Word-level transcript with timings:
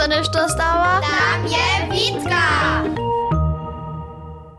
sa 0.00 0.06
nešto 0.08 0.48
stała? 0.48 1.00
Tam 1.00 1.44
je 1.44 1.66
Witka! 1.92 2.44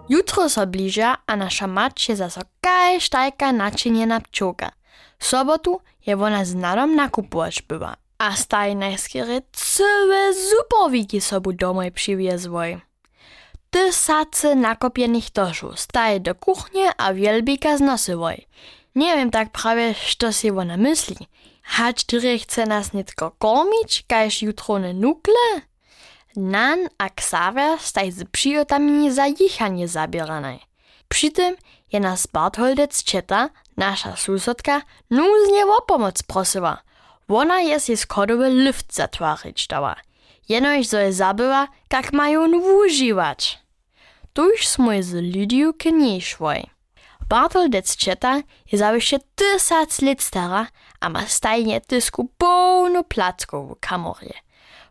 Jutro 0.09 0.49
so 0.49 0.65
bliža 0.67 1.17
a 1.27 1.35
naša 1.35 1.67
mać 1.67 2.09
je 2.09 2.15
zaso 2.15 2.41
kaj 2.61 2.99
štajka 2.99 3.51
načinjena 3.51 4.19
pčoka. 4.19 4.69
W 5.17 5.25
sobotu 5.25 5.81
je 6.05 6.13
ona 6.13 6.45
z 6.45 6.53
nadom 6.55 6.95
nakupować 6.95 7.61
była, 7.61 7.95
a 8.17 8.35
staj 8.35 8.75
najskiery 8.75 9.41
całe 9.51 10.33
zupowiki 10.33 11.21
sobu 11.21 11.53
domoj 11.53 11.91
przywiezłoj. 11.91 12.81
Ty 13.69 13.93
sacy 13.93 14.55
nakopienych 14.55 15.29
tożu 15.29 15.73
staj 15.75 16.21
do 16.21 16.35
kuchnie 16.35 16.89
a 16.97 17.13
wielbika 17.13 17.77
znosyłoj. 17.77 18.45
Nie 18.95 19.15
wiem 19.15 19.31
tak 19.31 19.49
prawie, 19.49 19.95
co 20.17 20.33
si 20.33 20.51
ona 20.51 20.77
myśli. 20.77 21.27
Hać 21.71 22.05
który 22.05 22.39
chce 22.39 22.65
nas 22.65 22.93
nie 22.93 23.03
tylko 23.03 23.31
kormić, 23.31 24.03
kajż 24.07 24.41
jutro 24.41 24.79
ne 24.79 24.93
nukle? 24.93 25.61
Nan 26.35 26.79
a 26.97 27.05
Xaver 27.05 27.79
staj 27.79 28.11
z 28.11 28.23
przyjotami 28.31 29.11
za 29.11 29.27
jichanie 29.27 29.87
zabierane. 29.87 30.59
Przy 31.09 31.31
tym 31.31 31.55
je 31.91 31.99
nas 31.99 32.27
Bartholdec 32.27 33.03
Četa, 33.03 33.49
nasza 33.77 34.15
susodka, 34.15 34.81
nuznie 35.09 35.65
o 35.65 35.81
pomoc 35.81 36.23
prosiła. 36.23 36.81
Ona 37.27 37.61
je 37.61 37.79
si 37.79 37.97
skodowy 37.97 38.49
lift 38.49 38.93
zatwarić 38.93 39.67
dała. 39.67 39.95
Jenoś 40.49 40.87
zo 40.87 40.99
je 40.99 41.13
zabyła, 41.13 41.67
jak 41.93 42.13
mają 42.13 42.47
używać. 42.83 43.59
Tuż 44.33 44.67
smoj 44.67 45.03
z 45.03 45.13
Lidiu 45.13 45.73
k 45.73 45.85
niej. 45.85 46.21
Bartholdec 47.31 47.95
Četa 47.95 48.41
je 48.71 48.77
zawyście 48.77 49.19
tysac 49.35 50.01
lat 50.01 50.21
stara, 50.21 50.67
a 50.99 51.09
ma 51.09 51.27
stajnie 51.27 51.81
tysku 51.81 52.29
pełno 52.37 53.03
placków 53.03 53.71
w 53.71 53.79
kamorje. 53.79 54.33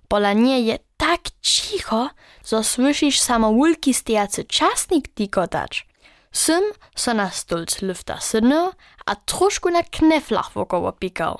Pola 0.08 0.32
nie 0.32 0.60
je 0.60 0.78
tak 0.96 1.20
cicho, 1.42 2.10
zo 2.44 2.64
słyszysz 2.64 3.20
samo 3.20 3.52
wulki 3.52 3.94
stojacy 3.94 4.44
czasnik 4.44 5.14
dikotać. 5.14 5.86
Sym 6.32 6.64
so 6.96 7.14
na 7.14 7.30
stulc 7.30 7.82
lifta 7.82 8.20
sydnął, 8.20 8.70
a 9.06 9.16
troszkę 9.16 9.70
na 9.70 9.82
kneflach 9.82 10.52
wokoło 10.52 10.92
pikał. 10.92 11.38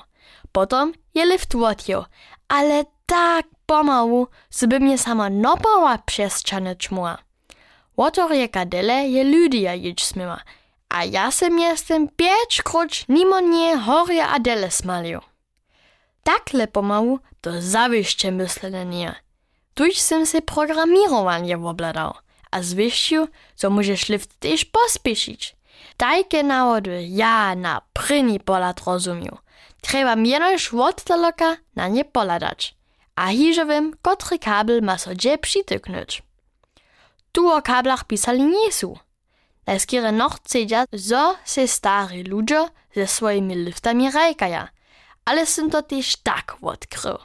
Potom 0.51 0.93
je 1.15 1.25
lift 1.25 1.55
odjął, 1.55 2.05
ale 2.47 2.85
tak 3.05 3.45
pomału, 3.65 4.27
żeby 4.59 4.79
mnie 4.79 4.97
sama 4.97 5.29
nopała 5.29 5.97
przez 5.97 6.43
czane 6.43 6.75
czmuła. 6.75 7.17
Łotor 7.97 8.33
je 8.33 8.49
kadele 8.49 9.07
je 9.07 9.23
Lydia 9.23 9.73
jedź 9.73 10.05
smyła, 10.05 10.39
a 10.91 11.05
ja 11.05 11.31
sem 11.31 11.59
jestem 11.59 12.09
pięć 12.09 12.61
kruć 12.63 13.05
nimo 13.09 13.39
nie 13.39 13.77
horie 13.77 14.27
Adele 14.27 14.71
smalił. 14.71 15.19
Takle 16.23 16.67
pomału 16.67 17.19
to 17.41 17.61
zawieszcze 17.61 18.31
myślenie 18.31 18.85
nie. 18.85 19.15
Tuż 19.73 19.97
sem 19.97 20.25
se 20.25 20.41
programirowanie 20.41 21.57
wobladał, 21.57 22.13
a 22.51 22.61
zwiścił, 22.61 23.27
co 23.55 23.69
możesz 23.69 24.09
lift 24.09 24.39
też 24.39 24.65
pospieszyć. 24.65 25.55
Tajke 25.97 26.43
nawody 26.43 27.03
ja 27.07 27.55
na 27.55 27.81
pryni 27.93 28.39
polat 28.39 28.81
rozumiał. 28.87 29.37
Trzeba 29.81 30.15
mienoś 30.15 30.73
od 30.73 31.03
daleka 31.03 31.57
na 31.75 31.87
nie 31.87 32.05
poladać. 32.05 32.75
A 33.15 33.27
hiżowym, 33.27 33.93
kotry 34.01 34.39
kabel 34.39 34.81
ma 34.81 34.97
so 34.97 35.11
gdzie 35.11 35.37
przytyknąć. 35.37 36.23
Tu 37.31 37.51
o 37.51 37.61
kablach 37.61 38.03
pisali 38.03 38.43
nie 38.43 38.71
są. 38.71 38.95
Najskiery 39.71 40.11
noch 40.11 40.39
cedzia, 40.39 40.85
zo 40.93 41.35
se 41.45 41.67
stary 41.67 42.23
ludzie 42.23 42.67
ze 42.95 43.07
swoimi 43.07 43.55
liftami 43.55 44.11
rajkaja, 44.11 44.67
ale 45.25 45.45
sym 45.45 45.69
to 45.69 45.81
też 45.81 46.15
tak 46.15 46.57
odkrył. 46.61 47.17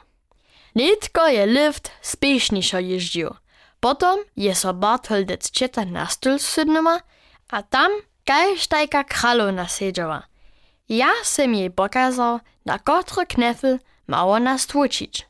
Nitko 0.75 1.27
je 1.27 1.47
lift 1.47 1.91
spieszniejszo 2.01 2.79
jeździł. 2.79 3.35
Potom 3.79 4.19
je 4.37 4.55
so 4.55 4.73
Bartholdec 4.73 5.51
Četa 5.51 5.85
na 5.85 6.07
sydnuma, 6.37 7.01
a 7.49 7.63
tam 7.63 7.91
kaj 8.25 8.57
štajka 8.57 9.03
kralowna 9.03 9.67
siedziała. 9.67 10.23
Ja 10.89 11.11
sem 11.23 11.55
jej 11.55 11.71
pokazał, 11.71 12.39
na 12.65 12.79
kotry 12.79 13.25
knefel 13.25 13.79
ma 14.07 14.25
ona 14.27 14.57
stłuczyć. 14.57 15.27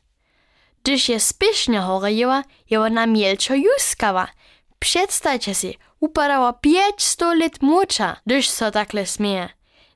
Gdyż 0.82 1.08
je 1.08 1.20
spiesznie 1.20 1.80
horejeła, 1.80 2.42
je 2.70 2.80
ona 2.80 3.06
mielczo 3.06 3.54
juskała. 3.54 4.28
Przedstajcie 4.78 5.54
si, 5.54 5.78
upadała 6.00 6.52
500 6.52 7.20
lat 7.40 7.62
młocza, 7.62 8.16
gdyż 8.26 8.48
so 8.48 8.70
takle 8.70 9.06
smieje. 9.06 9.48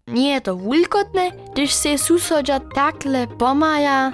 Nie 0.06 0.31
je 0.31 0.41
to 0.41 0.56
wulkotne, 0.56 1.31
gdyż 1.53 1.72
se 1.72 1.98
susodža 1.98 2.60
takle 2.75 3.26
pomaja. 3.26 4.12